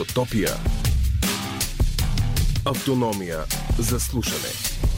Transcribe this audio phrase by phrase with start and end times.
[0.00, 0.56] Изотопия.
[2.64, 3.44] Автономия
[3.78, 4.89] за слушане.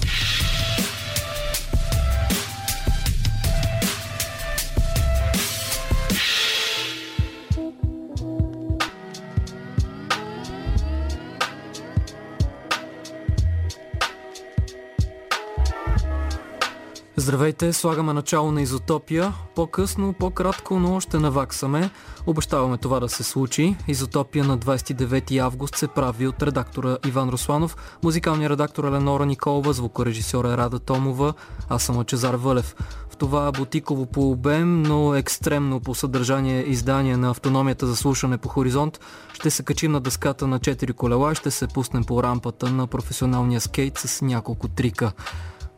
[17.22, 19.32] Здравейте, слагаме начало на Изотопия.
[19.54, 21.90] По-късно, по-кратко, но ще наваксаме.
[22.26, 23.76] Обещаваме това да се случи.
[23.88, 30.56] Изотопия на 29 август се прави от редактора Иван Русланов, музикалния редактор Еленора Николова, звукорежисьора
[30.56, 31.34] Рада Томова,
[31.68, 32.74] аз съм Чезар Вълев.
[33.10, 38.48] В това бутиково по обем, но екстремно по съдържание издание на автономията за слушане по
[38.48, 39.00] хоризонт,
[39.32, 42.86] ще се качим на дъската на 4 колела и ще се пуснем по рампата на
[42.86, 45.12] професионалния скейт с няколко трика.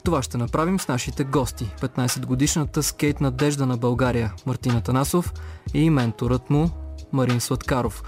[0.04, 1.64] Това ще направим с нашите гости.
[1.80, 5.32] 15-годишната скейт надежда на България Мартина Танасов
[5.74, 6.70] и менторът му
[7.12, 8.02] Марин Сладкаров.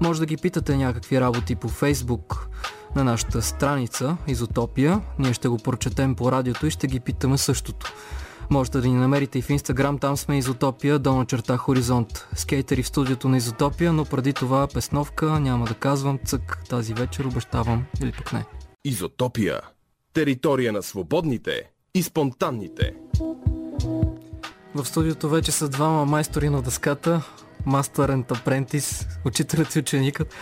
[0.00, 2.48] Може да ги питате някакви работи по Фейсбук
[2.96, 5.00] на нашата страница Изотопия.
[5.18, 7.92] Ние ще го прочетем по радиото и ще ги питаме същото.
[8.50, 12.28] Можете да ни намерите и в Инстаграм, там сме Изотопия, долна черта Хоризонт.
[12.34, 17.24] Скейтери в студиото на Изотопия, но преди това песновка, няма да казвам цък тази вечер,
[17.24, 18.44] обещавам или пък не.
[18.84, 19.60] Изотопия.
[20.14, 22.94] Територия на свободните и спонтанните.
[24.74, 27.22] В студиото вече са двама майстори на дъската.
[27.66, 30.34] Мастер and Apprentice, учителят и ученикът.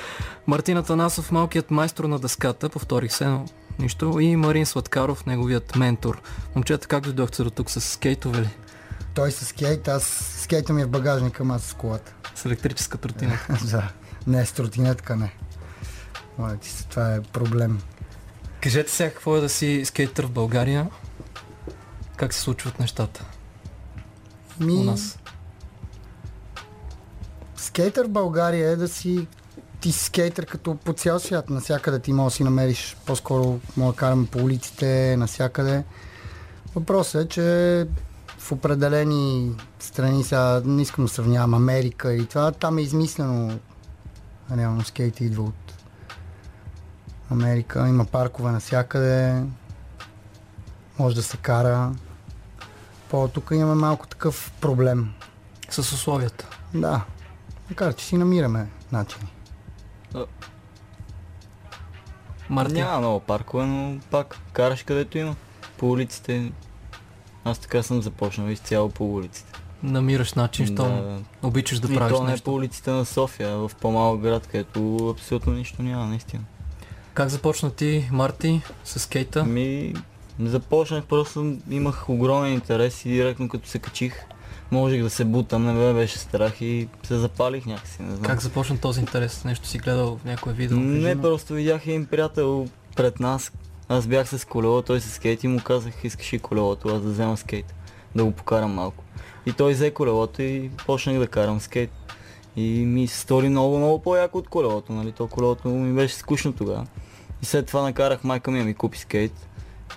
[0.46, 3.44] Мартина Танасов, малкият майстор на дъската, повторих се, но
[3.78, 4.20] нищо.
[4.20, 6.22] И Марин Сладкаров, неговият ментор.
[6.54, 8.48] Момчета, как дойдохте до тук с скейтове ли?
[9.14, 10.04] Той с скейт, аз
[10.42, 12.14] скейта ми е в багажника, аз с колата.
[12.34, 13.38] С електрическа тротина.
[13.70, 13.92] да,
[14.26, 15.32] не с тротинетка, не.
[16.90, 17.80] Това е проблем.
[18.60, 20.90] Кажете сега какво е да си скейтър в България.
[22.16, 23.24] Как се случват нещата
[24.60, 24.72] Ми...
[24.72, 25.18] у нас?
[27.56, 29.26] Скейтър в България е да си
[29.80, 31.50] ти си скейтър като по цял свят.
[31.50, 35.84] Насякъде ти може да си намериш, по-скоро мога да караме по улиците, насякъде.
[36.74, 37.86] Въпросът е, че
[38.38, 43.58] в определени страни, сега не искам да сравнявам Америка и това, там е измислено
[44.56, 45.65] реално скейт идва от
[47.30, 47.88] Америка.
[47.88, 49.42] Има паркове навсякъде.
[50.98, 51.92] Може да се кара.
[53.10, 55.12] По тук имаме малко такъв проблем.
[55.70, 56.48] С условията.
[56.74, 57.04] Да.
[57.70, 59.28] Макар, че си намираме начини.
[62.48, 62.76] Мартин.
[62.76, 65.36] Няма много паркове, но пак караш където има.
[65.78, 66.52] По улиците.
[67.44, 69.52] Аз така съм започнал изцяло по улиците.
[69.82, 71.18] Намираш начин, щом Да.
[71.42, 72.44] обичаш да и правиш то не нещо.
[72.44, 76.42] по улиците на София, в по-малък град, където абсолютно нищо няма, наистина.
[77.16, 79.44] Как започна ти, Марти, с скейта?
[79.44, 79.94] Ми,
[80.40, 84.14] започнах, просто имах огромен интерес и директно като се качих,
[84.70, 88.22] можех да се бутам, не ме беше страх и се запалих някакси, не знам.
[88.22, 89.44] Как започна този интерес?
[89.44, 90.76] Нещо си гледал в някое видео?
[90.76, 91.22] Кажи Не, ми.
[91.22, 92.66] просто видях един приятел
[92.96, 93.52] пред нас.
[93.88, 97.10] Аз бях с колело, той се скейт и му казах, искаш и колелото, аз да
[97.10, 97.74] взема скейт,
[98.14, 99.04] да го покарам малко.
[99.46, 101.90] И той взе колелото и почнах да карам скейт.
[102.56, 105.12] И ми се стори много, много по-яко от колелото, нали?
[105.12, 106.86] То колелото ми беше скучно тогава.
[107.42, 109.48] И след това накарах майка ми да ми купи скейт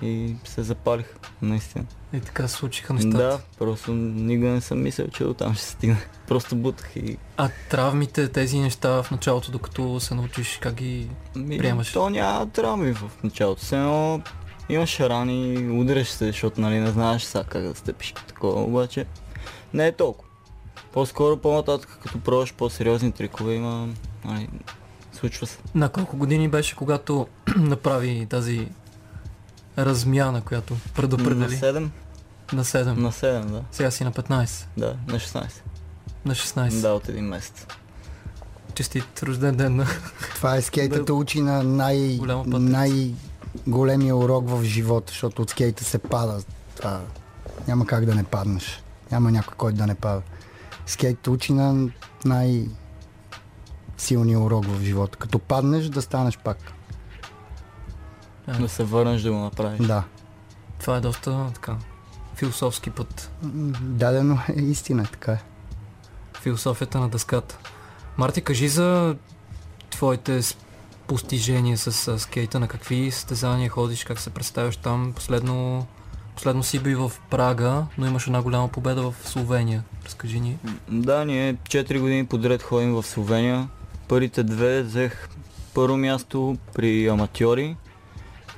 [0.02, 1.86] и се запалих, наистина.
[2.14, 3.18] И така се случиха нещата.
[3.18, 5.98] Да, просто никога не съм мислил, че до там ще стигна.
[6.28, 11.10] Просто бутах и А травмите, тези неща в началото, докато се научиш как ги...
[11.36, 11.94] Ми, Приемаш.
[11.94, 13.62] То няма травми в началото.
[13.62, 14.22] Все едно
[14.70, 19.06] имаш рани, удряш се, защото нали не знаеш сега как да стъпиш такова, обаче
[19.74, 20.30] не е толкова.
[20.92, 23.88] По-скоро по-нататък, като пробваш по-сериозни трикове, има,
[24.26, 24.50] нали,
[25.20, 25.58] случва се.
[25.76, 28.68] На колко години беше, когато направи тази
[29.78, 31.58] размяна, която На предопредели?
[31.58, 31.88] 7?
[32.54, 32.86] На 7.
[32.86, 33.64] На 7, да.
[33.72, 34.66] Сега си на 15.
[34.78, 35.50] Да, на 16.
[36.26, 36.82] На 16.
[36.82, 37.66] Да, от един месец.
[38.74, 39.86] Честит рожден ден на...
[40.36, 46.44] Това е скейтата учи на най, най-големия урок в живота, защото от скейта се пада.
[46.76, 47.02] Това
[47.68, 48.84] няма как да не паднеш.
[49.12, 50.22] Няма някой, който да не пада.
[50.86, 51.90] Скейт учи на
[52.26, 52.66] най-
[54.02, 55.18] силния урок в живота.
[55.18, 56.58] Като паднеш, да станеш пак.
[58.60, 59.88] Да се върнеш да го направиш.
[59.88, 60.04] Да.
[60.80, 61.76] Това е доста така
[62.40, 63.32] философски път.
[63.82, 65.40] Дадено е истина, така е.
[66.42, 67.58] Философията на дъската.
[68.18, 69.16] Марти, кажи за
[69.90, 70.42] твоите
[71.08, 75.14] постижения с скейта, на какви състезания ходиш, как се представяш там.
[75.16, 75.88] Последно,
[76.36, 79.84] последно си би в Прага, но имаш една голяма победа в Словения.
[80.06, 80.58] Разкажи ни.
[80.88, 83.70] Да, ние 4 години подред ходим в Словения.
[84.10, 85.30] Първите две взех
[85.74, 87.76] първо място при аматьори.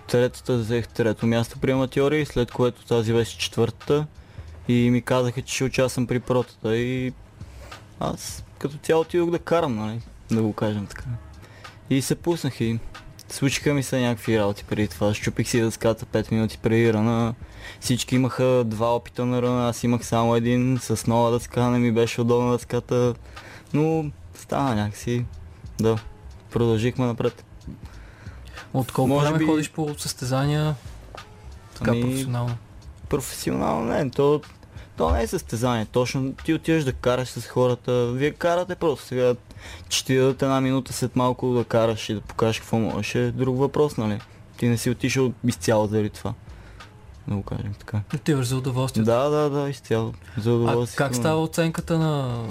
[0.08, 4.06] Третата взех трето място при аматьори, след което тази беше четвъртата.
[4.68, 6.78] И ми казаха, че ще участвам при протата.
[6.78, 7.14] И
[8.00, 10.02] аз като цяло отидох да карам, нали?
[10.32, 11.06] Да го кажем така.
[11.90, 12.80] И се пуснах и
[13.30, 15.14] случиха ми се някакви работи преди това.
[15.14, 17.34] Щупих си дъската 5 минути преди ръна.
[17.80, 21.92] Всички имаха два опита на ръна, аз имах само един с нова дъска, не ми
[21.92, 23.14] беше удобна дъската.
[23.74, 25.26] Но стана някакси.
[25.82, 25.98] Да,
[26.52, 27.46] продължихме напред.
[28.74, 30.76] От колко Може време би- ходиш по състезания
[31.78, 32.56] така Ами, професионално?
[33.10, 34.42] Професионално не, то,
[34.98, 35.86] то не е състезание.
[35.86, 38.12] Точно ти отиваш да караш с хората.
[38.12, 39.36] Вие карате просто сега.
[39.90, 43.32] Че ти дадат една минута след малко да караш и да покажеш какво можеш е
[43.32, 44.20] друг въпрос, нали?
[44.58, 46.34] Ти не си отишъл изцяло заради това.
[47.28, 48.02] Да го кажем така.
[48.16, 49.04] Отиваш за удоволствие.
[49.04, 50.14] Да, да, да, изцяло.
[50.38, 50.98] За а удоволствие.
[50.98, 52.44] как става оценката на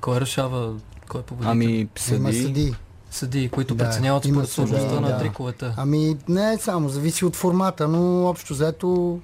[0.00, 0.74] кой решава,
[1.12, 1.50] кой е победител?
[1.50, 2.42] Ами, Има съди.
[2.42, 2.74] съди.
[3.10, 5.18] Съдии, които Да, преценяват има според сложността съдии, на да.
[5.18, 5.72] триковете.
[5.76, 9.20] Ами не е само, зависи от формата, но общо взето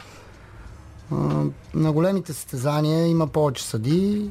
[1.12, 1.14] а,
[1.74, 4.30] на големите състезания има повече съди,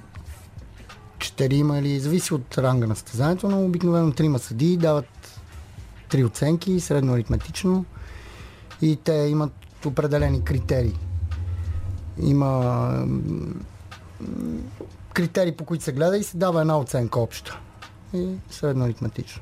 [1.20, 5.40] четирима или зависи от ранга на състезанието, но обикновено трима съди дават
[6.10, 7.86] три оценки, средно аритметично
[8.82, 9.54] и те имат
[9.86, 11.00] определени критерии.
[12.20, 12.92] Има
[15.18, 17.60] критерии, по които се гледа и се дава една оценка обща.
[18.14, 19.42] И средно аритметично.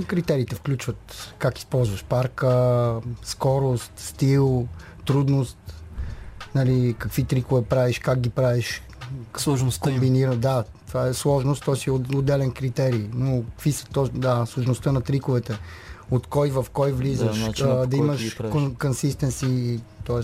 [0.00, 4.68] И критериите включват как използваш парка, скорост, стил,
[5.06, 5.58] трудност,
[6.54, 8.82] нали, какви трикове правиш, как ги правиш,
[9.36, 10.36] Сложността комбинира.
[10.36, 13.08] Да, това е сложност, то си е от- отделен критерий.
[13.12, 15.58] Но какви са то, да, сложността на триковете,
[16.10, 18.36] от кой в кой влизаш, Да, по да имаш
[18.78, 20.20] консистенси, т.е.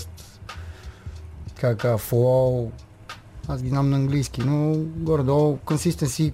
[1.60, 2.70] как flow,
[3.50, 6.32] аз ги знам на английски, но горе-долу консистенси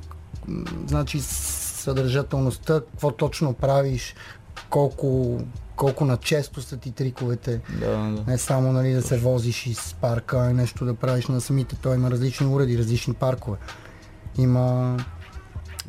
[0.87, 4.15] значи съдържателността, какво точно правиш,
[4.71, 5.41] колко,
[5.77, 7.61] колко начесто са ти триковете.
[7.81, 8.25] Да, да.
[8.27, 11.77] Не само нали, да се возиш из парка и нещо да правиш на самите.
[11.77, 13.57] Той има различни уреди, различни паркове.
[14.39, 14.97] Има,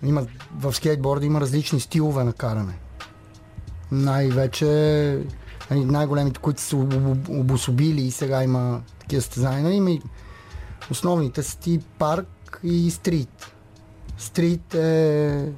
[0.04, 0.26] има
[0.58, 2.74] в скейтборда има различни стилове на каране.
[3.92, 4.66] Най-вече
[5.72, 9.64] нали, най-големите, които са об- обособили и сега има такива състезания.
[9.64, 10.02] Нали, има и
[10.92, 13.54] основните са ти парк и стрит.
[14.18, 15.52] Стрит е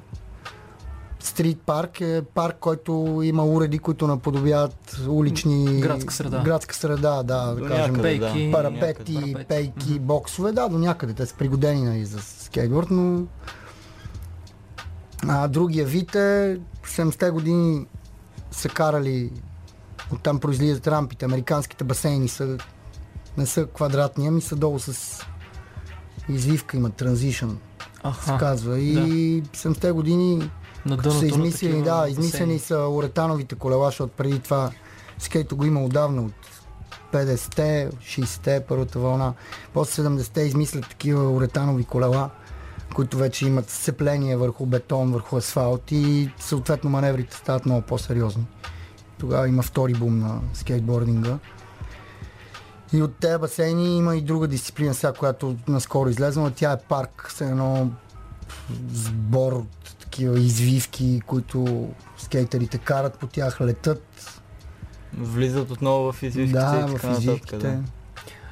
[1.22, 5.80] Стрит парк е парк, който има уреди, които наподобяват улични...
[5.80, 6.42] Градска среда.
[6.44, 7.94] Градска среда, да, да кажем.
[7.94, 8.32] някъде, да.
[8.32, 9.44] пейки, Парапети, Парапети.
[9.48, 11.12] пейки, боксове, да, до някъде.
[11.12, 13.26] Те са пригодени нали, за скейтборд, но
[15.28, 17.86] а, другия вид е 70-те години
[18.50, 19.32] са карали
[20.12, 21.24] оттам произлизат рампите.
[21.24, 22.58] Американските басейни са
[23.40, 25.20] не са квадратни, ами са долу с
[26.28, 27.58] извивка, има транзишън,
[28.24, 28.78] се казва.
[28.78, 30.50] И 70-те години
[30.86, 34.70] на дъното са на измислили, такива да, измислени са уретановите колела, защото преди това
[35.18, 36.32] скейто го има отдавна от
[37.12, 39.34] 50-те, 60-те, първата вълна.
[39.72, 42.30] После 70-те измислят такива уретанови колела,
[42.94, 48.46] които вече имат сцепление върху бетон, върху асфалт и съответно маневрите стават много по-сериозни.
[49.18, 51.38] Тогава има втори бум на скейтбординга.
[52.92, 56.78] И от тези басейни има и друга дисциплина, сега, която наскоро излезе, но тя е
[56.88, 57.90] парк с едно
[58.92, 61.88] сбор от такива извивки, които
[62.18, 64.40] скейтерите карат по тях, летат.
[65.18, 67.18] Влизат отново в извивките да, и така в нататък.
[67.18, 67.56] извивките.
[67.58, 67.82] Да.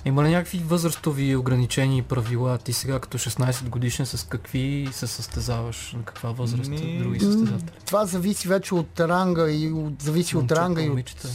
[0.05, 2.59] Има ли някакви възрастови ограничения и правила?
[2.59, 5.92] Ти сега като 16 годишен с какви се състезаваш?
[5.92, 6.71] На каква възраст?
[6.71, 7.71] Ми, Други състезатели?
[7.87, 11.28] Това зависи вече от ранга и от, зависи от Момчета, ранга и от момичета.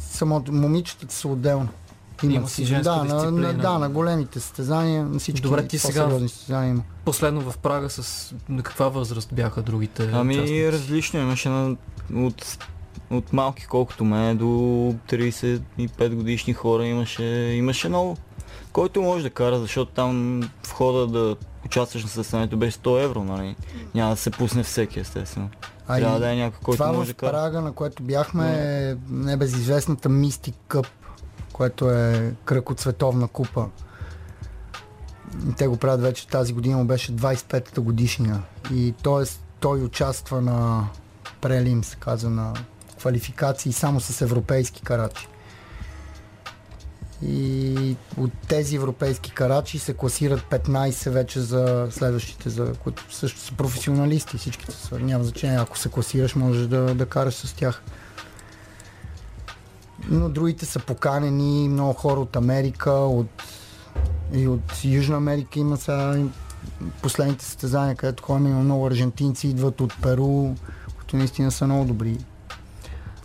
[0.00, 0.52] самото.
[0.52, 1.68] Момичетата са отделно.
[2.22, 3.52] Има си женска да, на, на, дисциплина.
[3.52, 6.82] да, на големите състезания, на всички Добре, ти сега- състезания има.
[7.04, 10.72] Последно в Прага с на каква възраст бяха другите Ами участници?
[10.72, 11.76] различно имаше на,
[12.14, 12.58] от,
[13.10, 14.44] от малки колкото мен до
[15.08, 15.60] 35
[16.14, 17.24] годишни хора имаше,
[17.54, 18.16] имаше много.
[18.72, 21.36] Който може да кара, защото там входа да
[21.66, 23.56] участваш на състезанието беше 100 евро, нали?
[23.94, 25.48] Няма да се пусне всеки естествено.
[25.88, 27.30] А Трябва и да е някой, който това може да кара.
[27.32, 28.52] Прага, на което бяхме,
[28.90, 30.86] е небезизвестната Mystic Cup,
[31.60, 33.66] което е кръг от световна купа.
[35.56, 38.40] Те го правят вече тази година, му беше 25-та годишнина.
[38.72, 39.30] И т.е.
[39.60, 40.88] той участва на
[41.40, 42.54] прелим, се казва, на
[42.98, 45.28] квалификации само с европейски карачи.
[47.22, 53.52] И от тези европейски карачи се класират 15 вече за следващите, за които също са
[53.52, 54.38] професионалисти.
[54.38, 55.58] Всичките са, няма значение.
[55.58, 57.82] Ако се класираш, можеш да, да караш с тях.
[60.08, 63.42] Но другите са поканени, много хора от Америка, от,
[64.32, 66.18] и от Южна Америка има сега
[67.02, 70.54] последните състезания, където ходим, има много аржентинци, идват от Перу,
[70.96, 72.18] които наистина са много добри.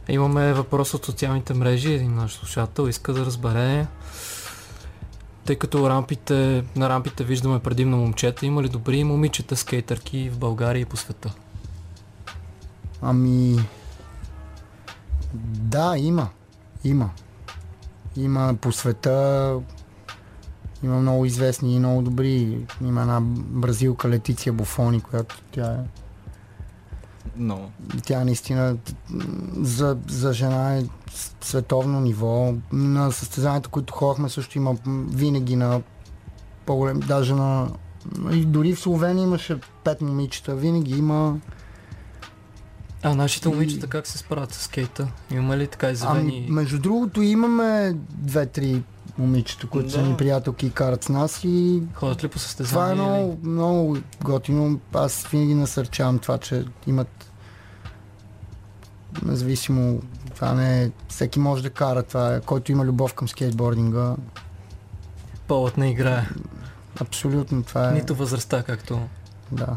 [0.08, 1.94] Имаме въпрос от социалните мрежи.
[1.94, 3.88] Един наш слушател иска да разбере
[5.46, 10.82] тъй като рампите, на рампите виждаме предимно момчета, има ли добри момичета скейтърки в България
[10.82, 11.34] и по света?
[13.02, 13.56] Ами...
[15.34, 16.30] Да, има.
[16.86, 17.10] Има.
[18.16, 19.60] Има по света
[20.84, 22.66] има много известни и много добри.
[22.82, 25.78] Има една бразилка Летиция Буфони, която тя е
[27.38, 27.70] Но.
[28.04, 28.78] тя наистина
[29.62, 30.84] за, за жена е
[31.42, 32.54] световно ниво.
[32.72, 34.76] На състезанията, които ходихме, също има
[35.14, 35.82] винаги на
[36.66, 37.70] по-голем, даже на
[38.32, 40.56] и дори в Словения имаше пет момичета.
[40.56, 41.38] Винаги има
[43.06, 45.08] А нашите И- момичета как се справят с скейта?
[45.32, 46.48] Има ли така Ами, изявени...
[46.50, 48.84] между другото, имаме две-три
[49.18, 50.04] момичета, които са Да.
[50.04, 53.16] ни приятелки и карат с нас и Ходят ли по това състезания?
[53.16, 54.80] е или- много, много готино.
[54.94, 57.32] Аз винаги насърчавам това, че имат
[59.24, 60.02] независимо
[60.36, 64.16] това не е, всеки може да кара това е, който има любов към скейтбординга.
[65.48, 66.30] Полът не играе.
[67.00, 67.94] Абсолютно това е.
[67.94, 69.00] Нито възрастта, както
[69.52, 69.68] Да,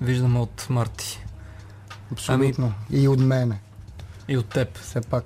[0.00, 1.24] виждаме от Марти.
[2.12, 2.74] Абсолютно.
[2.90, 3.60] И от мене.
[4.28, 4.78] И от теб.
[4.78, 5.24] Все пак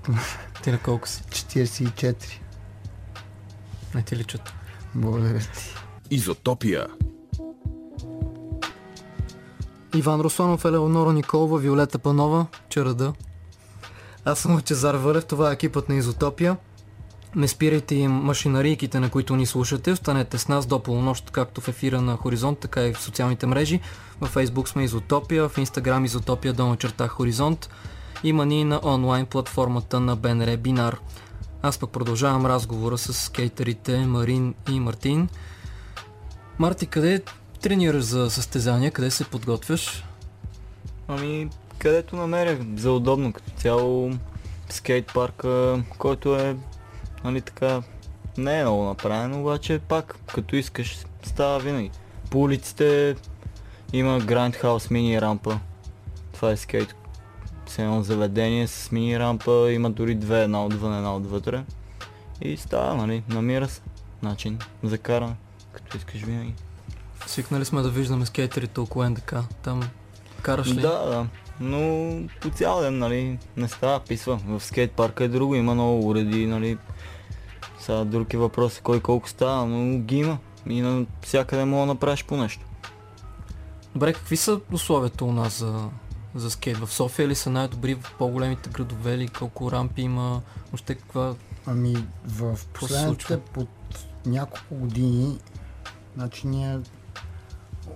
[0.63, 1.23] Ти на колко си?
[1.23, 2.15] 44.
[3.95, 4.53] Не ти личат.
[4.95, 5.75] Благодаря ти.
[6.11, 6.87] Изотопия.
[9.95, 13.13] Иван Русланов, Елеонора Николова, Виолета Панова, Черада.
[14.25, 16.57] Аз съм Лъчезар Вълев, това е екипът на Изотопия.
[17.37, 19.93] Не спирайте им машинарийките, на които ни слушате.
[19.93, 23.81] Останете с нас до полунощ, както в ефира на Хоризонт, така и в социалните мрежи.
[24.21, 27.71] Във Фейсбук сме Изотопия, в Инстаграм Изотопия долна черта Хоризонт.
[28.25, 30.99] Има ни и на онлайн платформата на БНР Бинар.
[31.63, 35.29] Аз пък продължавам разговора с скейтерите Марин и Мартин.
[36.59, 37.23] Марти, къде
[37.61, 38.91] тренираш за състезания?
[38.91, 40.05] Къде се подготвяш?
[41.09, 41.49] Ами,
[41.79, 44.11] където намеря за удобно като цяло
[44.69, 46.57] скейт парка, който е,
[47.25, 47.83] нали така,
[48.39, 51.91] не е много направен, обаче пак, като искаш, става винаги.
[52.31, 53.17] По улиците
[53.93, 55.59] има Grindhouse мини рампа.
[56.33, 56.95] Това е скейт.
[57.67, 61.65] С едно заведение с мини рампа, има дори две, една отвън, една отвътре.
[62.41, 63.81] И става, нали, намира се
[64.23, 65.35] начин за каране,
[65.73, 66.55] като искаш винаги.
[67.27, 69.35] Свикнали сме да виждаме скейтерите около НДК.
[69.63, 69.83] Там
[70.43, 70.81] караш ли?
[70.81, 71.27] Да, да.
[71.61, 74.41] Но по цял ден, нали, не става писва.
[74.47, 76.79] В скейт парка е друго, има много уреди, нали.
[77.83, 80.39] Сега друг е въпрос кой колко става, но ги има.
[80.67, 82.67] И на всякъде мога да направиш по нещо.
[83.93, 85.89] Добре, какви са условията у нас за,
[86.35, 86.79] за скейт?
[86.79, 90.43] В София ли са най-добри в по-големите градове или колко рампи има?
[90.67, 91.35] Въобще каква...
[91.67, 93.69] Ами в последните под
[94.27, 95.39] няколко години,
[96.17, 96.81] значи ние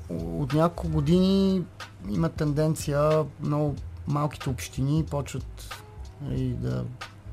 [0.09, 1.62] от няколко години
[2.11, 3.75] има тенденция много
[4.07, 5.75] малките общини почват
[6.23, 6.85] нали, да,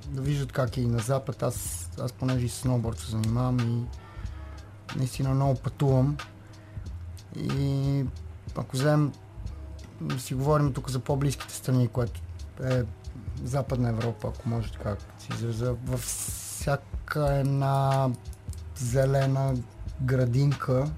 [0.07, 1.43] да виждат как е и на запад.
[1.43, 3.85] Аз, аз понеже и с сноуборд се занимавам и
[4.97, 6.17] наистина много пътувам.
[7.35, 8.05] И
[8.55, 9.11] ако вземем,
[10.17, 12.21] си говорим тук за по-близките страни, което
[12.63, 12.83] е
[13.43, 18.09] Западна Европа, ако може така се изразя, във всяка една
[18.75, 19.55] зелена
[20.01, 20.91] градинка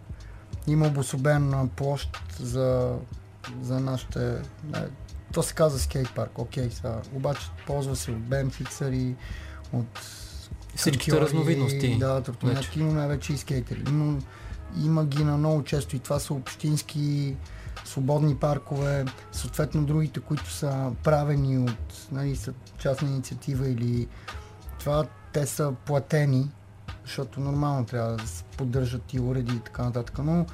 [0.68, 2.98] има обособена площ за,
[3.62, 4.42] за нашите...
[4.76, 4.88] е,
[5.34, 7.02] То се казва скейт парк, окей, сега.
[7.14, 9.16] Обаче ползва се от бемфиксъри,
[9.74, 10.00] от
[10.76, 11.98] Всичките разновидности.
[12.00, 13.84] Да, тротинетки, имаме вече и скейтери.
[13.92, 14.18] Но
[14.84, 17.36] има ги на много често и това са общински
[17.86, 24.08] свободни паркове, съответно другите, които са правени от нали, са частна инициатива или
[24.80, 26.52] това, те са платени,
[27.06, 30.46] защото нормално трябва да се поддържат и уреди и така нататък, но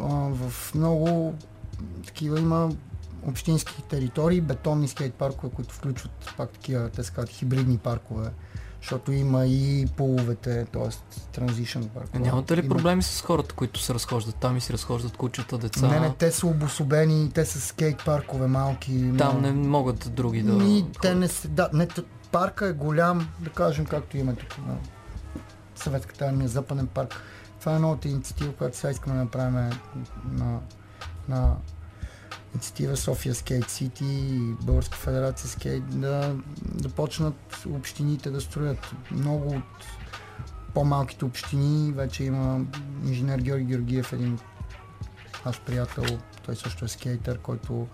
[0.00, 1.34] а, в много
[2.06, 2.70] такива има
[3.26, 8.30] общински територии, бетонни скейт паркове, които включват пак такива, те се казват хибридни паркове,
[8.82, 10.88] защото има и половете, т.е.
[11.88, 12.08] паркове.
[12.14, 15.58] Е, Нямате ли Има- проблеми с хората, които се разхождат там и се разхождат кучета,
[15.58, 15.88] деца?
[15.88, 19.12] Не, не, те са обособени, те са скейт паркове малки.
[19.18, 20.58] Там много- не могат други да...
[20.58, 21.18] Те ходят.
[21.18, 21.88] не са, да, не,
[22.32, 24.74] парка е голям, да кажем както има тук на
[25.74, 27.14] Съветската армия, Западен парк.
[27.60, 29.70] Това е новата инициатива, която сега искаме да направим
[30.32, 30.58] на,
[31.28, 31.54] на
[32.54, 38.94] инициатива София Скейт Сити и Българска федерация Скейт да, да почнат общините да строят.
[39.10, 39.84] Много от
[40.74, 42.60] по-малките общини вече има
[43.06, 44.38] инженер Георги Георгиев, един
[45.46, 47.86] наш приятел, той също е скейтър, който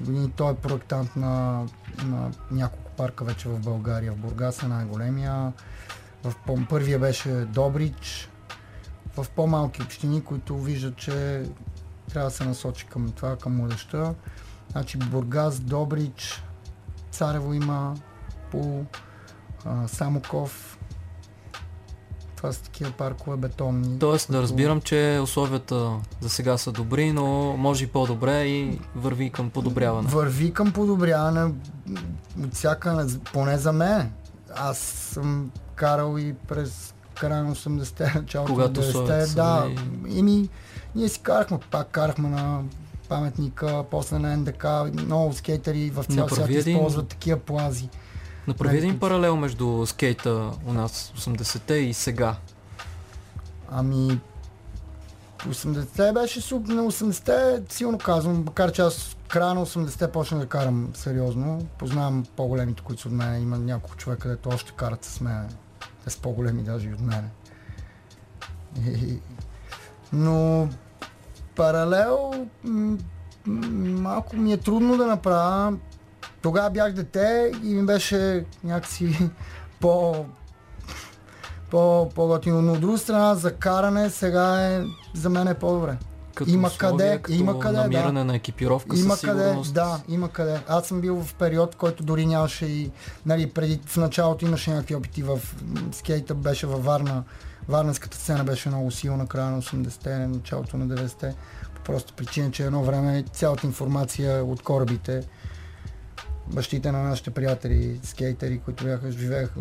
[0.00, 1.66] години той е проектант на,
[2.04, 4.12] на няколко парка вече в България.
[4.12, 5.52] В Бургас е най-големия.
[6.24, 6.34] В
[6.68, 8.28] първия беше Добрич.
[9.16, 11.44] В по-малки общини, които виждат, че
[12.08, 14.14] трябва да се насочи към това, към младеща.
[14.70, 16.42] Значи Бургас, Добрич,
[17.10, 17.94] Царево има,
[18.50, 18.84] по
[19.64, 20.78] а, Самоков.
[22.36, 23.98] Това са такива паркове бетонни.
[23.98, 29.30] Тоест да разбирам, че условията за сега са добри, но може и по-добре и върви
[29.30, 30.08] към подобряване.
[30.08, 31.52] Върви към подобряване
[32.38, 34.12] от всяка, поне за мен.
[34.54, 38.88] Аз съм карал и през края на 80-те, началото на Когато 90-те.
[38.88, 40.48] условията са Да, били- ими,
[40.96, 42.62] ние си карахме, пак карахме на
[43.08, 47.88] паметника, после на НДК, много скейтери в цял свят използват такива плази.
[48.46, 49.00] Направи един Най-тип.
[49.00, 52.36] паралел между скейта у нас 80-те и сега.
[53.70, 54.20] Ами,
[55.38, 60.46] 80-те беше супер, на 80-те силно казвам, макар че аз края на 80-те почнах да
[60.46, 61.66] карам сериозно.
[61.78, 63.42] Познавам по-големите, които са от мен.
[63.42, 65.48] Има няколко човека, където още карат с мен.
[66.04, 67.30] Те са по-големи даже и от мен.
[68.86, 69.18] И...
[70.12, 70.68] Но
[71.56, 72.30] паралел
[72.64, 72.96] м-
[74.02, 75.76] малко ми е трудно да направя.
[76.42, 79.30] Тогава бях дете и ми беше някакси
[79.80, 80.24] по
[81.70, 82.62] по, по-готино.
[82.62, 84.84] Но от друга страна, за каране сега е,
[85.14, 85.96] за мен е по-добре.
[86.34, 87.82] Като Има условие, къде, като има къде, да.
[87.82, 89.74] намиране на екипировка Има със къде, сигурност.
[89.74, 90.60] да, има къде.
[90.68, 92.90] Аз съм бил в период, в който дори нямаше и,
[93.26, 95.38] нали, преди, в началото имаше някакви опити в
[95.92, 97.22] скейта, беше във Варна.
[97.68, 101.34] Варненската сцена беше много силна, края на 80-те, началото на 90-те.
[101.74, 105.22] По проста причина, че едно време цялата информация от корабите,
[106.46, 109.52] бащите на нашите приятели, скейтери, които бяха, живееха,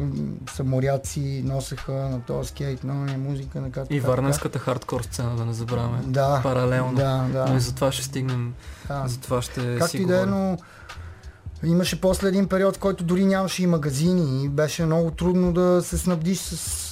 [0.56, 4.12] са моряци, носеха на този скейт, много музика, така, така, И така.
[4.12, 6.00] варненската хардкор сцена, да не забравяме.
[6.04, 6.96] Да, Паралелно.
[6.96, 7.46] да, да.
[7.50, 8.54] Но и за това ще стигнем,
[8.88, 9.04] да.
[9.08, 10.58] за това ще Както и да е, но
[11.64, 15.82] имаше после един период, в който дори нямаше и магазини и беше много трудно да
[15.84, 16.85] се снабдиш с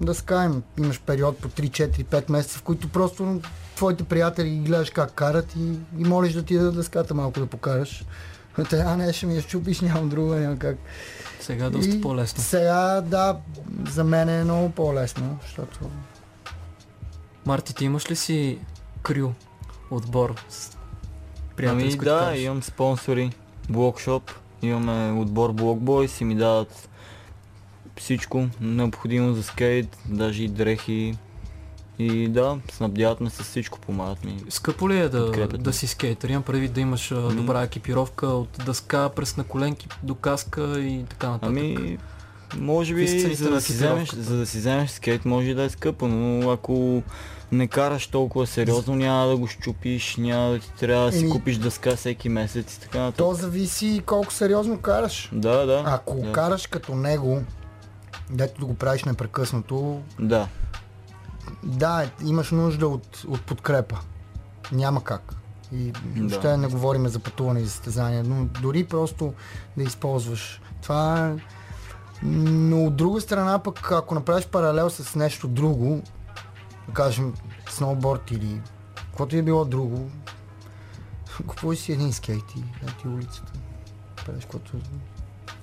[0.00, 0.62] да скаем.
[0.78, 3.40] Имаш период по 3, 4, 5 месеца, в които просто
[3.76, 7.46] твоите приятели ги гледаш как карат и, и молиш да ти дадат дъската малко да
[7.46, 8.04] покараш.
[8.58, 10.76] Но те, а не, ще ми я щупиш, нямам друга, няма как.
[11.40, 12.42] Сега е доста И по-лесно.
[12.42, 13.36] Сега, да,
[13.90, 15.78] за мен е много по-лесно, защото
[17.46, 18.58] Марти, ти имаш ли си
[19.02, 19.30] крю,
[19.90, 20.76] отбор с
[21.56, 23.32] приятели, Ами да, имам спонсори,
[23.68, 24.30] блокшоп,
[24.62, 26.87] имаме отбор Blockboys и ми дават
[28.00, 31.14] всичко необходимо за скейт, даже и дрехи.
[31.98, 34.44] И да, снабдяват ме с всичко, помагат ми.
[34.48, 36.28] Скъпо ли е да, да си скейтър?
[36.28, 41.28] Имам предвид да имаш Ами- добра екипировка от дъска през наколенки до каска и така
[41.28, 41.48] нататък.
[41.48, 41.98] Ами,
[42.56, 45.62] може би, за на да, си вземеш, за да си вземеш скейт, може и да
[45.62, 47.02] е скъпо, но ако
[47.52, 51.30] не караш толкова сериозно, няма да го щупиш, няма да ти трябва да си Еми-
[51.30, 53.18] купиш дъска всеки месец и така нататък.
[53.18, 55.28] то зависи колко сериозно караш.
[55.32, 55.82] Да, да.
[55.86, 56.32] Ако да.
[56.32, 57.42] караш като него,
[58.30, 60.48] дето да го правиш непрекъснато, Да.
[61.62, 63.98] Да, имаш нужда от, от подкрепа.
[64.72, 65.34] Няма как.
[65.72, 69.34] И въобще не говорим за пътуване и за състезания, но дори просто
[69.76, 70.60] да използваш.
[70.82, 71.36] Това е...
[72.22, 76.02] Но от друга страна пък, ако направиш паралел с нещо друго,
[76.88, 77.34] да кажем
[77.70, 78.60] сноуборд или
[78.96, 80.10] каквото и е било друго,
[81.46, 83.52] купувай си един скейт и дай ти улицата.
[84.26, 84.72] Правиш каквото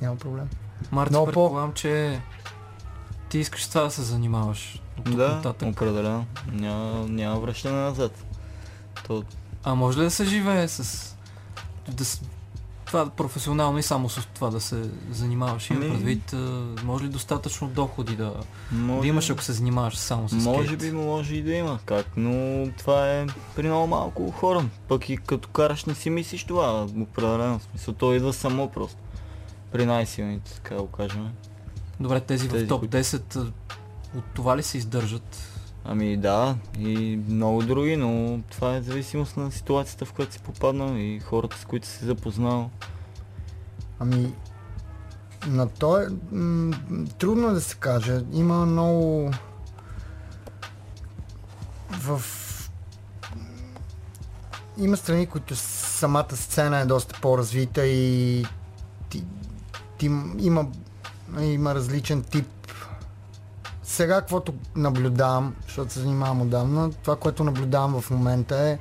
[0.02, 0.50] няма проблем.
[0.92, 2.22] Марти, много по- предполагам, че
[3.36, 5.68] ти искаш с това да се занимаваш от Да, нататък.
[5.70, 6.26] определено.
[6.52, 8.24] Няма, няма връщане назад.
[9.08, 9.24] То,
[9.64, 11.16] А може ли да се живее с...
[11.88, 12.04] Да,
[12.86, 15.70] това професионално и само с това да се занимаваш?
[15.70, 16.34] Имам Ами- предвид,
[16.84, 18.34] може ли достатъчно доходи да,
[18.72, 20.80] може, да имаш, ако се занимаваш само с може скейт?
[20.82, 22.32] би може и да има как, но
[22.72, 24.66] това е при много малко хора.
[24.88, 27.60] Пък и като караш не си мислиш това, определено.
[27.62, 28.98] Смисъл, то идва само просто.
[29.72, 31.30] При най-силните, така го кажем.
[32.00, 33.40] Добре, тези, в Тези, топ които- 10 а,
[34.18, 35.52] от това ли се издържат?
[35.86, 40.96] Ами да, и много други, но това е зависимост на ситуацията, в която си попаднал
[40.96, 42.70] и хората, с които си запознал.
[44.00, 44.34] Ами,
[45.48, 46.76] на то е м-
[47.18, 48.22] трудно е да се каже.
[48.34, 49.32] Има много
[51.92, 52.22] в
[54.78, 58.46] има страни, които самата сцена е доста по-развита и
[59.10, 59.24] ти,
[59.98, 60.06] ти,
[60.40, 60.68] има,
[61.42, 62.48] има различен тип
[63.86, 68.80] сега, каквото наблюдавам, защото се занимавам отдавна, това, което наблюдавам в момента е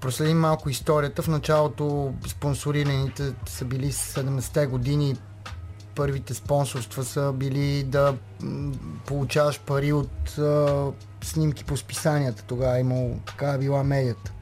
[0.00, 5.16] проследим малко историята, в началото спонсорираните са били 70-те години,
[5.94, 8.14] първите спонсорства са били да
[9.06, 10.86] получаваш пари от а,
[11.22, 12.44] снимки по списанията.
[12.44, 14.32] Тогава е имало, така е била медията.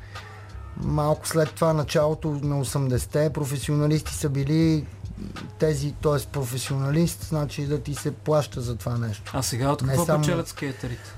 [0.76, 4.86] Малко след това, началото на 80-те, професионалисти са били
[5.58, 6.26] тези, т.е.
[6.26, 10.22] професионалист, значи да ти се плаща за това нещо А сега от Не какво само-
[10.22, 11.14] печелят скейтерите?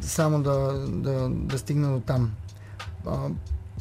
[0.00, 0.56] само да,
[0.88, 2.30] да, да стигна до там.
[3.06, 3.18] А,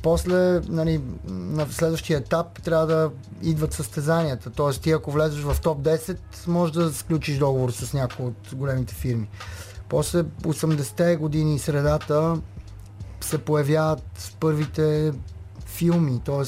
[0.01, 4.49] после, нали, на следващия етап трябва да идват състезанията.
[4.49, 8.95] Тоест ти ако влезеш в топ 10, можеш да сключиш договор с някои от големите
[8.95, 9.29] фирми.
[9.89, 12.41] После 80-те години средата
[13.21, 15.13] се появяват първите
[15.65, 16.43] филми, т.е.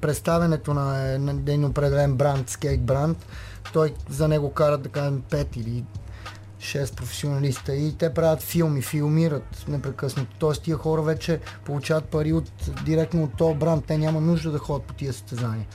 [0.00, 3.26] представенето на, един определен бранд, скейт бранд,
[3.72, 5.84] той за него карат да кажем 5 или
[6.58, 10.36] 6 професионалиста и те правят филми, филмират непрекъснато.
[10.38, 12.50] Тоест тия хора вече получават пари от,
[12.84, 13.84] директно от този бранд.
[13.84, 15.66] Те няма нужда да ходят по тия състезания.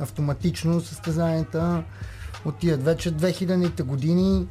[0.00, 1.84] Автоматично състезанията
[2.44, 2.82] отиват.
[2.82, 4.46] Вече 2000-те години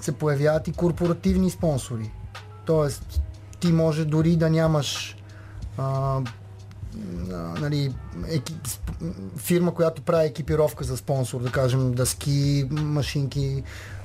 [0.00, 2.12] се появяват и корпоративни спонсори.
[2.66, 3.22] Тоест
[3.60, 5.16] ти може дори да нямаш
[5.78, 6.20] а,
[7.60, 7.94] нали,
[8.28, 8.68] екип,
[9.36, 13.62] фирма, която прави екипировка за спонсор, да кажем дъски, машинки,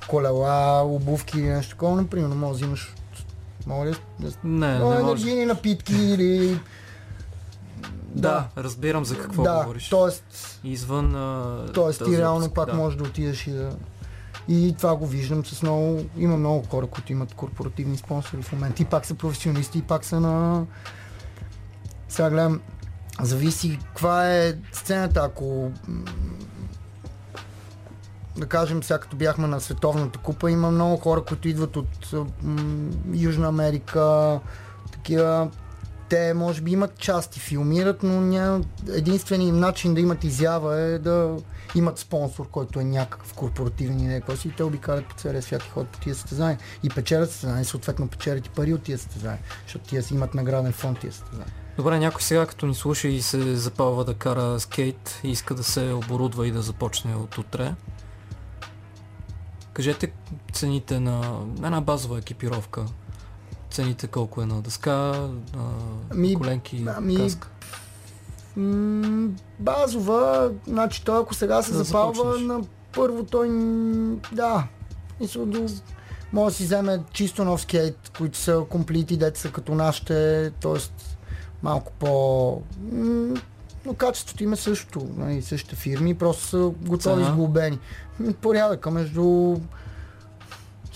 [0.08, 2.96] колела, обувки или нещо такова, например, може да взимаш
[3.68, 4.32] мога ли да...
[4.44, 5.46] Не, Но не енергийни може.
[5.46, 6.60] напитки или...
[8.16, 9.90] Да, разбирам за какво да, говориш.
[9.90, 12.74] Тоест, Извън а, тоест ти реално пак да.
[12.74, 13.72] можеш да отидеш и да...
[14.48, 16.06] И това го виждам с много...
[16.18, 18.82] Има много хора, които имат корпоративни спонсори в момента.
[18.82, 20.66] И пак са професионалисти, и пак са на...
[22.10, 22.62] Сега гледам,
[23.22, 25.72] зависи каква е сцената, ако
[28.38, 32.92] да кажем, сега като бяхме на Световната купа, има много хора, които идват от м,
[33.14, 34.40] Южна Америка,
[34.92, 35.52] такива.
[36.10, 38.62] Те може би имат части, филмират, но ня...
[38.94, 41.38] единственият им начин да имат изява е да
[41.76, 45.64] имат спонсор, който е някакъв корпоративен и някакъв си и те обикалят по целия свят
[45.64, 46.60] и ходят по тия състезания.
[46.84, 50.72] И печелят състезания, съответно печелят и пари от тия състезания, защото тия си имат награден
[50.72, 51.54] фонд тия състезания.
[51.78, 55.64] Добре, някой сега като ни слуша и се запалва да кара скейт и иска да
[55.64, 57.74] се оборудва и да започне от утре.
[59.74, 60.12] Кажете
[60.54, 62.86] цените на една базова екипировка.
[63.70, 65.72] Цените колко е на дъска, на
[66.10, 67.50] Ами, коленки, ами, каска.
[68.56, 72.48] М, базова, значи той ако сега се Да запалва започнеш.
[72.48, 72.62] на
[72.94, 73.50] първо той,
[74.32, 74.68] да,
[75.20, 75.68] мисля, до,
[76.34, 80.80] може да си вземе чисто нов скейт, които са комплити, деца като нашите, т.е.
[81.64, 82.62] малко по...
[83.86, 87.34] но качеството им е същото, нали, същите фирми, просто са готови Цена?
[87.34, 87.80] сглобени.
[88.20, 89.22] М, Порядъка между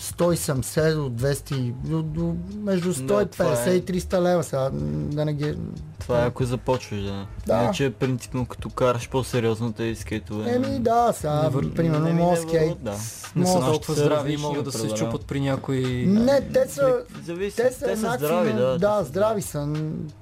[0.02, 3.74] 170 до 200, до, до, между 150 това е.
[3.74, 5.54] и 300 лева сега, да не ги...
[6.02, 7.26] Това е ако започваш, да.
[7.46, 7.62] Да.
[7.62, 10.54] Иначе принципно като караш по-сериозно тези скейтове.
[10.54, 12.76] Еми да, сега, вър- примерно, не не скейт.
[12.80, 12.94] да.
[13.36, 16.06] Не са толкова здрави и могат да се щупат при някои...
[16.06, 17.56] Не, те са, Зависи.
[17.56, 18.78] те са, те са здрави, да.
[18.78, 19.66] да, здрави са.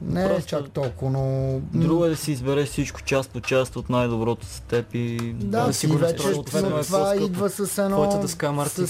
[0.03, 1.61] Не е Просто- чак толкова, но...
[1.75, 5.17] Друго е да си избереш всичко част по част от най-доброто с теб и...
[5.35, 7.97] Да, Да, си сигурно вече но това идва с едно...
[7.97, 8.83] Твоята дъска, Марти,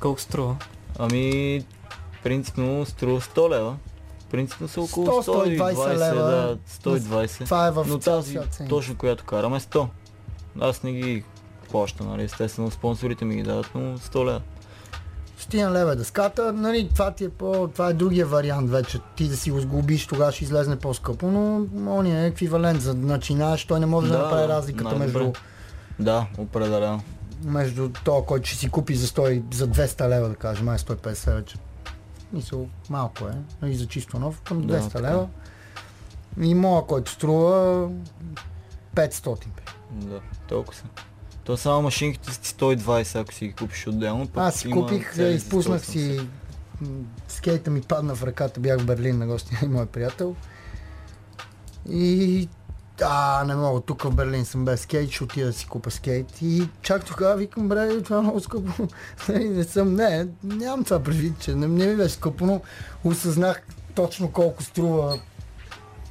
[0.00, 0.56] колко струва?
[0.98, 1.64] Ами,
[2.22, 3.76] принципно струва 100 лева.
[4.30, 6.22] Принципно са около 100, 120 120 лева.
[6.22, 6.56] да,
[6.90, 7.44] 120.
[7.44, 9.86] Това е в Но тази, точно която карам е 100.
[10.60, 11.24] Аз не ги
[11.70, 14.40] плащам, нали, естествено спонсорите ми ги дават, но 100 лева.
[15.38, 17.68] Стотина лева е дъската, нали, това ти е по...
[17.72, 18.98] Това е другия вариант вече.
[19.16, 23.64] Ти да си го сглобиш, тогава ще излезне по-скъпо, но он е еквивалент за начинаеш,
[23.64, 25.22] той не може да, Да, направи разликата най-добре.
[25.22, 25.32] между,
[25.98, 27.02] Да, определено.
[27.44, 31.34] между то, който ще си купи за, 100, за 200 лева, да кажем, май 150
[31.34, 31.56] вече.
[32.32, 35.02] Мисъл, малко е, нали, за чисто нов, към 200 Да, така.
[35.10, 35.28] лева.
[36.40, 37.90] И моя, който струва
[38.94, 39.46] 500.
[39.90, 40.84] Да, толкова са.
[41.44, 44.26] То само машинките са ти 120, ако си ги купиш отделно.
[44.28, 45.84] пък Аз си купих, изпуснах 180.
[45.84, 46.28] си
[47.28, 50.36] скейта ми падна в ръката, бях в Берлин на гости и мой приятел.
[51.88, 52.48] И
[53.02, 56.42] а, не мога, тук в Берлин съм без скейт, ще отида да си купа скейт.
[56.42, 58.88] И чак тогава викам, бре, това е много скъпо.
[59.28, 62.60] Не съм, не, нямам това предвид, че не, не ми беше скъпо, но
[63.04, 63.62] осъзнах
[63.94, 65.18] точно колко струва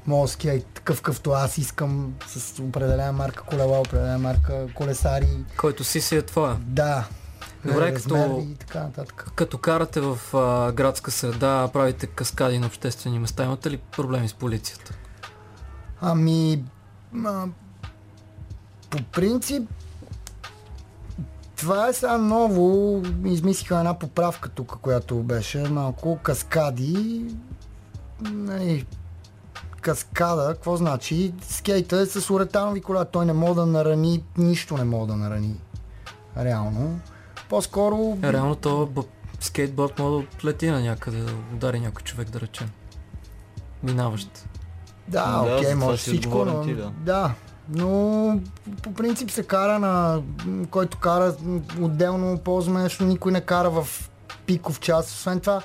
[0.07, 5.27] моят скейт, такъв какъвто аз искам, с определена марка колела, определена марка колесари.
[5.57, 6.57] Който си си е твоя.
[6.61, 7.07] Да.
[7.65, 9.31] Добре, размер като- нататък.
[9.35, 14.33] Като карате в а, градска среда, правите каскади на обществени места, имате ли проблеми с
[14.33, 14.93] полицията?
[16.01, 16.63] Ами,
[17.25, 17.47] а,
[18.89, 19.69] по принцип,
[21.55, 23.01] това е сега ново.
[23.25, 27.25] Измислиха една поправка тук, която беше малко каскади.
[28.21, 28.85] Нали,
[29.81, 31.33] каскада, какво значи?
[31.41, 33.05] Скейта е с уретанови кола.
[33.05, 35.55] Той не може да нарани, нищо не може да нарани.
[36.37, 36.99] Реално.
[37.49, 38.17] По-скоро...
[38.23, 38.89] Реално то
[39.39, 42.69] скейтборд може да лети на някъде, да удари някой човек, да речем.
[43.83, 44.45] Минаващ.
[45.07, 46.61] Да, Да, окей, може си всичко, но...
[46.61, 46.91] ти, да.
[46.97, 47.31] да.
[47.69, 48.39] Но
[48.83, 50.21] по принцип се кара на...
[50.69, 51.35] Който кара
[51.81, 54.09] отделно ползваме, защото никой не кара в
[54.45, 55.05] пиков час.
[55.07, 55.61] Освен това,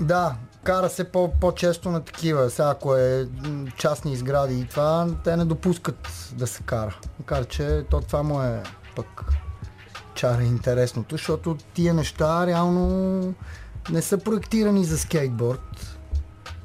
[0.00, 2.50] да, кара се по- по-често на такива.
[2.50, 3.28] Сега ако е
[3.76, 6.96] частни сгради и това, те не допускат да се кара.
[7.18, 8.62] Макар че то това му е
[8.96, 9.24] пък
[10.14, 13.34] чара интересното, защото тия неща реално
[13.90, 15.97] не са проектирани за скейтборд.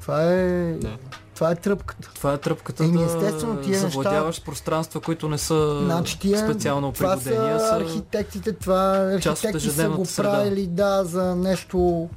[0.04, 0.96] Това е, Да.
[1.34, 2.10] това е тръпката.
[2.14, 6.38] Това е тръпката Еми, да естествено, тия неща- завладяваш пространства, които не са Значи тия,
[6.40, 10.30] специално това пригодени, а са архитектите, това архитекти са го среда.
[10.30, 12.08] правили, да, за нещо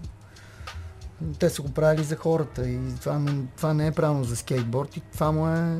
[1.39, 3.21] те са го правили за хората и това,
[3.57, 5.77] това не е правилно за скейтборд и това му е...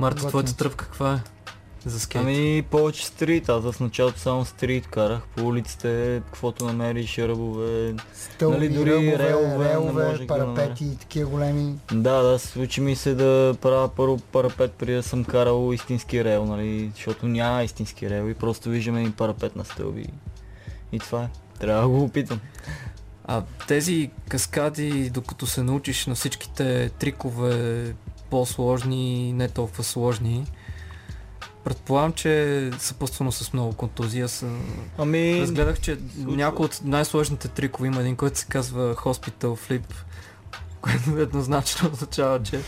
[0.00, 0.28] Готино.
[0.28, 1.20] твоята тръпка каква е?
[1.86, 2.22] За скейт.
[2.22, 7.94] Ами повече стрит, аз в началото само стрит карах по улиците, каквото намериш, ръбове.
[8.14, 11.74] Стълби, Нали, дори ръбове, релове не релове, можех да парапети и такива големи.
[11.92, 16.44] Да, да, случи ми се да правя първо парапет, преди да съм карал истински рел,
[16.46, 20.06] нали, защото няма истински рел и просто виждаме един парапет на стълби.
[20.92, 21.28] И това е.
[21.60, 22.40] Трябва да го опитам.
[23.24, 27.94] А тези каскади, докато се научиш на всичките трикове,
[28.30, 30.46] по-сложни, не толкова сложни,
[31.66, 34.22] предполагам, че съпътствано с много контузии.
[34.22, 34.46] Аз а,
[34.98, 39.82] Ами, разгледах, че някои от най-сложните трикове има един, който се казва Hospital Flip,
[40.80, 42.60] което еднозначно означава, че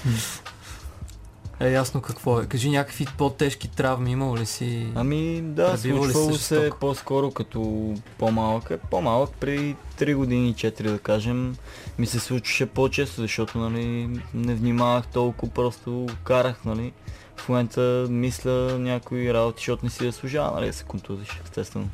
[1.61, 2.47] е ясно какво е.
[2.47, 4.93] Кажи някакви по-тежки травми имал ли си?
[4.95, 8.71] ами да, случвало се се по-скоро като по-малък.
[8.71, 11.57] Е, по-малък при 3 години, 4 да кажем,
[11.99, 16.93] ми се случваше по-често, защото нали, не внимавах толкова, просто карах, нали.
[17.39, 21.89] В момента мисля някои работи, защото не си заслужава, нали, да се контузиш, естествено.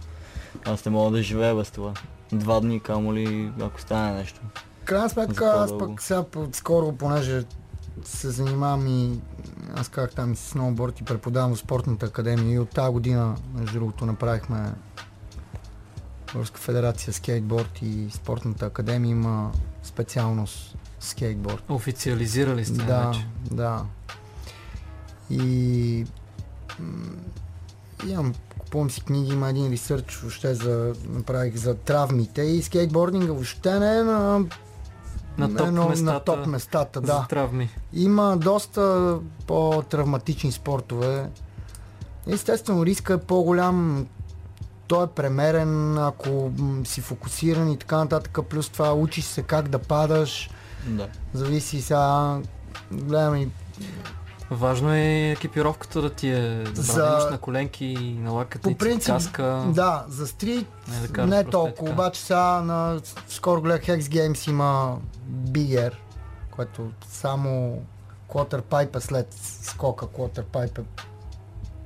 [0.64, 1.92] Аз не мога да живея без това.
[2.32, 4.40] Два дни, камо ли, ако стане нещо.
[4.84, 7.42] Крайна сметка, аз пък сега скоро, понеже
[8.04, 9.20] се занимавам и
[9.76, 13.36] аз как там и с сноуборд и преподавам в спортната академия и от тази година,
[13.54, 14.72] между другото, направихме
[16.32, 19.52] Българска федерация скейтборд и спортната академия има
[19.82, 21.64] специалност скейтборд.
[21.68, 23.26] Официализирали сте Да, вече.
[23.50, 23.84] да.
[25.30, 26.06] И
[28.06, 33.78] имам, купувам си книги, има един ресърч въобще за, направих за травмите и скейтбординга въобще
[33.78, 34.44] не е на,
[35.38, 37.26] На топ едно- местата, на топ местата, за да.
[37.28, 37.70] травми.
[37.92, 41.30] Има доста по-травматични спортове.
[42.26, 44.06] Естествено, риска е по-голям.
[44.86, 46.52] Той е премерен, ако
[46.84, 48.38] си фокусиран и така нататък.
[48.44, 50.50] Плюс това учиш се как да падаш.
[50.86, 51.08] Да.
[51.32, 52.38] Зависи сега.
[52.92, 53.48] Гледам и
[54.54, 56.82] Важно е екипировката да ти е добра.
[56.82, 59.64] За- Да имаш на коленки, на лакътници, По принцип, каска.
[59.66, 61.92] Да, за стрит Не, да караш не е толкова, така.
[61.92, 64.98] обаче сега на, скоро гледах Hex Games има
[65.30, 65.92] Big Air,
[66.50, 67.82] което само
[68.28, 69.28] quarter pipe след
[69.62, 70.84] скока quarter pipe, е-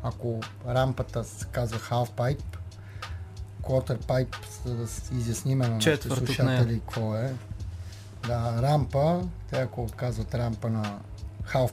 [0.03, 2.43] ако рампата се казва half pipe,
[3.63, 7.35] quarter pipe, за да си изясним на нашите слушатели какво е.
[8.27, 10.99] Да, рампа, те ако казват рампа на
[11.47, 11.73] half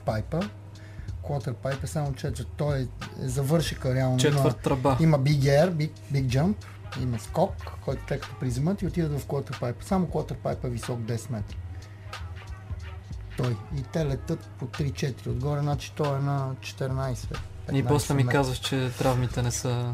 [1.26, 2.88] pipe, quarter pipe е само четвърт, той е,
[3.20, 4.12] завършика реално.
[4.12, 4.98] има- Четвърт тръба.
[5.00, 6.56] има Big Air, Big, big Jump,
[7.02, 9.84] има скок, който те като приземат и отидат в Quarter Pipe.
[9.84, 11.56] Само Quarter Pipe е висок 10 метра.
[13.38, 13.58] Той.
[13.78, 17.38] И те летат по 3-4 отгоре, значи той е на 14.
[17.74, 18.32] И после ми метра.
[18.32, 19.94] казваш, че травмите не са...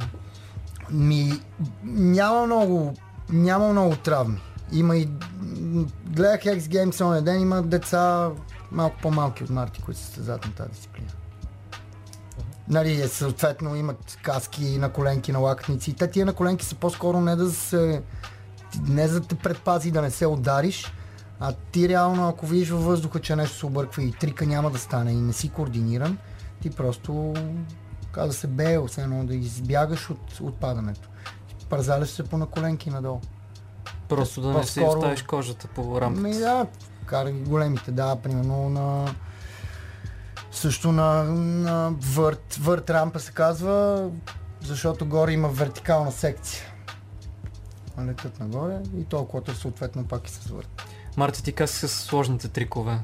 [0.91, 1.31] Ми,
[1.85, 2.93] няма много,
[3.29, 4.41] няма много травми.
[4.71, 5.09] Има и...
[6.05, 8.29] Гледах X Games онен ден, има деца
[8.71, 11.07] малко по-малки от Марти, които се състезават на тази дисциплина.
[12.71, 15.93] Нали, съответно имат каски на коленки, на лакътници.
[15.93, 18.01] Те тия на коленки са по-скоро не да се...
[18.87, 20.93] Не за да те предпази да не се удариш,
[21.39, 24.77] а ти реално, ако видиш във въздуха, че нещо се обърква и трика няма да
[24.77, 26.17] стане и не си координиран,
[26.61, 27.33] ти просто
[28.11, 28.49] каза се
[28.87, 31.09] все едно да избягаш от, от падането.
[31.69, 33.19] Парзаляш се по на коленки надолу.
[34.09, 36.27] Просто да не си По-скоро- оставиш кожата по рампата.
[36.27, 36.65] Ми да,
[37.05, 39.15] кара ги големите, да, примерно на
[40.51, 44.09] също на, на върт, върт рампа се казва,
[44.61, 46.63] защото горе има вертикална секция.
[47.97, 50.85] А Летят нагоре и толкова съответно пак и с върт.
[51.17, 52.99] Марти, ти как с сложните трикове?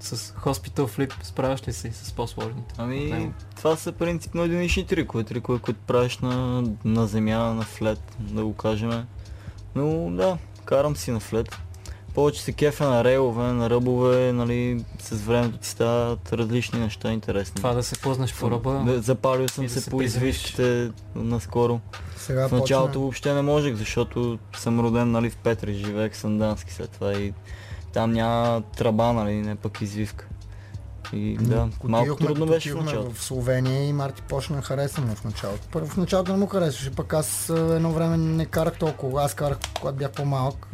[0.00, 2.74] С Hospital Flip справяш ли си с по-сложните?
[2.78, 8.44] Ами, това са принципно единични трикове, трикове, които правиш на, на земя, на флет, да
[8.44, 9.06] го кажем.
[9.74, 11.58] Но да, карам си на флет.
[12.14, 17.54] Повече се кефа на рейлове, на ръбове, нали, с времето ти стават различни неща интересни.
[17.54, 18.82] Това да се познаш по ръба.
[18.86, 21.80] Да, запалил съм и да се, се по извивките наскоро.
[22.16, 26.72] Сега В началото почна- въобще не можех, защото съм роден нали, в Петри, живеех Сандански
[26.72, 27.32] след това и
[27.92, 30.26] там няма тръба, нали, не пък извивка.
[31.12, 33.10] И да, малко Отидохме- трудно беше в началото.
[33.12, 35.68] В Словения и Марти почна да хареса му в началото.
[35.72, 39.22] Първо в началото не му харесваше, пък аз едно време не карах толкова.
[39.22, 40.66] Аз карах, когато бях по-малък.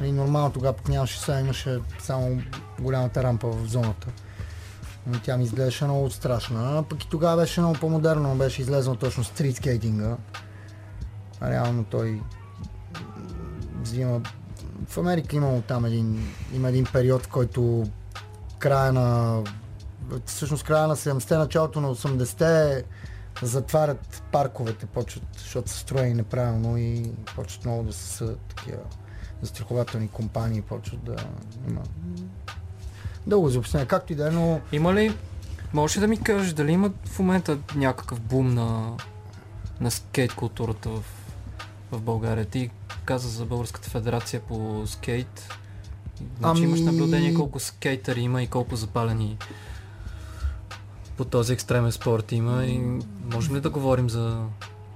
[0.00, 2.42] Нали, нормално тогава пък нямаше, сега имаше само
[2.80, 4.08] голямата рампа в зоната.
[5.06, 6.78] Но тя ми изглеждаше много страшна.
[6.78, 10.16] А пък и тогава беше много по-модерно, беше излезнал точно стрит скейтинга.
[11.42, 12.22] Реално той
[13.80, 14.20] взима...
[14.88, 17.86] В Америка имало там един, има един период, в който
[18.58, 19.42] края на...
[20.26, 22.84] Всъщност края на 70-те, началото на 80-те
[23.42, 28.78] затварят парковете, почват, защото са строени неправилно и почват много да са такива
[29.42, 31.16] застрахователни компании, почват да
[31.68, 31.80] има
[33.26, 35.14] дълго за обяснение, както и да е, но Има ли,
[35.72, 38.96] можеш ли да ми кажеш, дали има в момента някакъв бум на,
[39.80, 41.04] на скейт културата в,
[41.92, 42.44] в България?
[42.44, 42.70] Ти
[43.04, 45.48] каза за Българската федерация по скейт.
[46.38, 49.38] Значи Ами- имаш наблюдение колко скейтъри има и колко запалени
[51.16, 53.00] по този екстремен спорт има и
[53.32, 54.44] можем ли да говорим за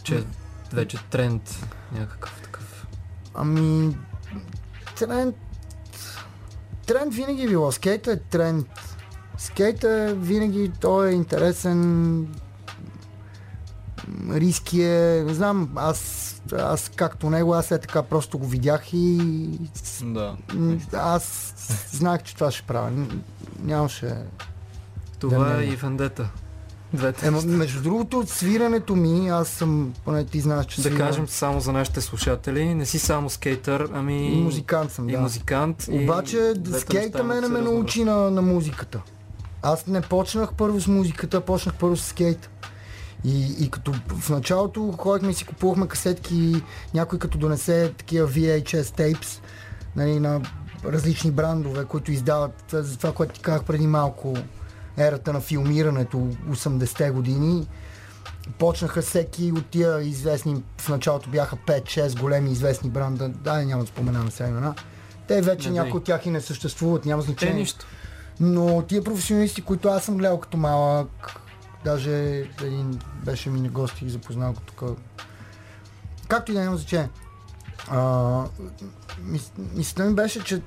[0.02, 0.24] че
[0.72, 2.86] вече тренд някакъв такъв?
[3.34, 3.96] Ами,
[4.98, 5.36] тренд...
[6.86, 7.72] Тренд винаги е било.
[7.72, 8.66] Скейта е тренд.
[9.38, 12.28] Скейта е винаги, той е интересен.
[14.30, 19.18] Риски е, не знам, аз, аз както него, аз е така просто го видях и
[20.02, 20.36] Да.
[20.92, 21.54] аз
[21.92, 23.06] знаех, че това ще правя.
[23.62, 24.14] Нямаше...
[25.18, 26.30] Това Да, е и вендета.
[26.94, 27.26] Двете.
[27.26, 31.60] Ема, между другото, свирането ми, аз съм, поне ти знаеш, че да свирам- кажем само
[31.60, 35.20] за нашите слушатели, не си само скейтър, ами и музикант съм, и да.
[35.20, 35.88] музикант.
[35.90, 39.02] и Обаче двете скейта мене ме научи на, на музиката.
[39.62, 42.48] Аз не почнах първо с музиката, почнах първо с скейта.
[43.24, 46.62] И, и като в началото ходихме и си купувахме касетки,
[46.94, 49.40] някой като донесе такива VHS tapes
[49.96, 50.40] нали, на
[50.84, 54.34] различни брандове, които издават за това, което ти казах преди малко,
[54.98, 57.68] ерата на филмирането 80-те години.
[58.58, 63.88] Почнаха всеки от тия известни, в началото бяха 5-6 големи известни бранда, да, няма да
[63.88, 64.74] споменавам сега имена.
[65.28, 67.54] Те вече Не, някои от тях и не съществуват, няма Те значение.
[67.54, 67.86] нищо.
[68.40, 71.40] Но тия професионалисти, които аз съм гледал като малък,
[71.84, 72.10] даже
[72.62, 74.98] един беше ми на гости и запознал тук.
[76.28, 77.08] Както и да няма значение.
[77.88, 78.44] А,
[79.18, 80.62] мис, мисълта ми беше, че...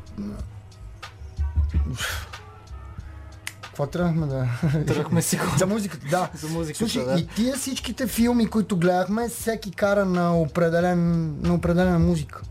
[3.76, 4.48] Какво тръгнахме да...
[4.88, 6.30] Тръгнахме си го За музиката, да.
[6.34, 6.78] за музиката.
[6.78, 7.20] Слушай, да.
[7.20, 12.42] и тия всичките филми, които гледахме, всеки кара на, определен, на определена музика.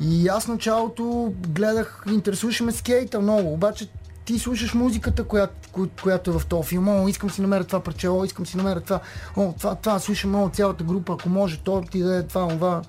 [0.00, 3.88] И аз началото гледах, интересуваше ме скейта много, обаче
[4.24, 6.88] ти слушаш музиката, която, коя, която е в този филм.
[6.88, 9.00] О, искам си намеря това парче, о, искам си намеря това.
[9.36, 12.82] О, това, това, слушам, о, цялата група, ако може, то ти да е това, това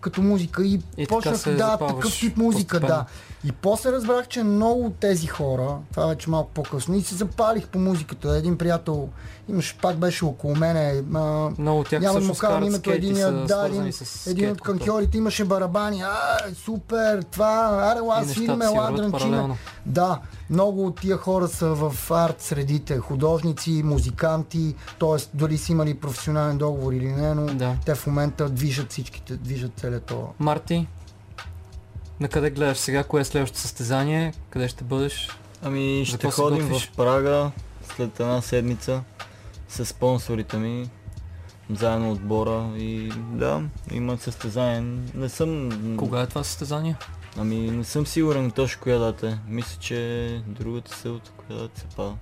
[0.00, 3.04] като музика и, И почнах да такъв тип музика, постепенно.
[3.04, 3.06] да.
[3.44, 7.68] И после разбрах, че много от тези хора, това вече малко по-късно, и се запалих
[7.68, 8.36] по музиката.
[8.36, 9.08] Един приятел,
[9.48, 11.18] имаш, пак беше около мене, а,
[11.58, 12.96] Много от тях няма му казвам името, са
[13.46, 13.92] да, един,
[14.26, 19.30] един от канкьорите имаше барабани, а, супер, това, аре, нещата свириме, си ла, вървят дрънчиме.
[19.30, 19.56] паралелно.
[19.86, 25.36] Да, много от тия хора са в арт средите, художници, музиканти, т.е.
[25.36, 27.76] дали са имали професионален договор или не, но Да.
[27.86, 30.26] те в момента движат всичките, движат целият това.
[30.38, 30.86] Марти,
[32.22, 33.04] на къде гледаш сега?
[33.04, 34.32] Кое е следващото състезание?
[34.50, 35.28] Къде ще бъдеш?
[35.62, 37.50] Ами ще ходим в Прага
[37.96, 39.02] след една седмица
[39.68, 40.90] с спонсорите ми,
[41.70, 44.80] заедно отбора и да, има състезание.
[45.14, 45.70] Не съм...
[45.98, 46.96] Кога е това състезание?
[47.36, 49.38] Ами не съм сигурен точно коя дата е.
[49.48, 52.14] Мисля, че другата селта, коя дата се пада.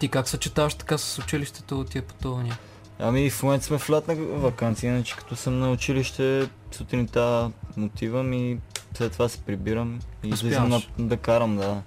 [0.00, 2.58] Ти как съчетаваш така с училището от тия пътувания?
[3.02, 8.58] Ами в момента сме в лятна вакансия, иначе като съм на училище сутринта отивам и
[8.94, 11.82] след това се прибирам и излизам на, да карам, да.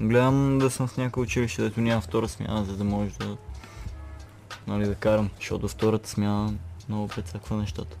[0.00, 3.36] Гледам да съм в някакво училище, дето няма втора смяна, за да може да,
[4.66, 6.54] нали, да карам, защото втората смяна
[6.88, 7.96] много прецаква нещата.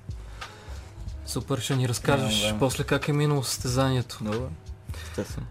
[1.26, 2.58] Супер, ще ни разкажеш Да, да.
[2.58, 4.18] после как е минало състезанието.
[4.20, 4.48] Добре.
[5.04, 5.46] Естествено.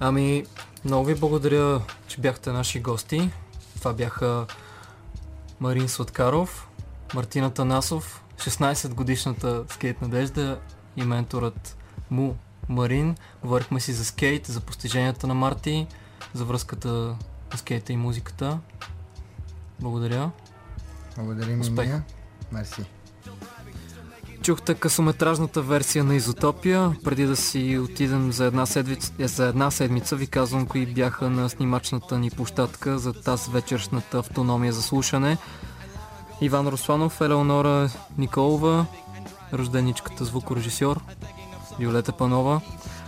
[0.00, 0.44] Ами,
[0.84, 3.30] много ви благодаря, че бяхте наши гости.
[3.78, 4.46] Това бяха
[5.60, 6.68] Марин Сладкаров,
[7.14, 10.60] Мартина Танасов, 16 годишната скейт надежда
[10.96, 11.76] и менторът
[12.10, 12.36] му
[12.68, 13.16] Марин.
[13.42, 15.86] Говорихме си за скейт, за постиженията на Марти,
[16.34, 16.88] за връзката
[17.52, 18.58] на скейта и музиката.
[19.80, 20.30] Благодаря.
[21.16, 21.86] Благодарим и Успех.
[21.88, 22.02] ние.
[22.52, 22.84] Мерси.
[24.44, 26.92] Чухте късометражната версия на Изотопия.
[27.04, 31.30] Преди да си отидем за една, седмица, е, за една седмица, ви казвам кои бяха
[31.30, 35.38] на снимачната ни площадка за тази вечершната автономия за слушане.
[36.40, 38.86] Иван Русланов, Елеонора Николова,
[39.52, 41.00] рожденичката звукорежисьор,
[41.78, 42.60] Виолета Панова.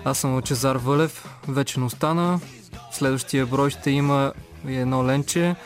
[0.04, 2.40] Аз съм Лъчезар Вълев, вече не остана.
[2.92, 4.32] Следващия брой ще има
[4.66, 5.56] едно ленче.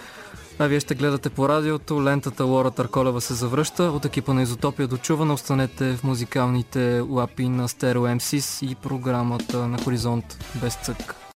[0.62, 2.02] А вие ще гледате по радиото.
[2.02, 3.82] Лентата Лора Търколева се завръща.
[3.82, 9.68] От екипа на Изотопия до чувана останете в музикалните лапи на Стерео МСИС и програмата
[9.68, 11.20] на Хоризонт без цък.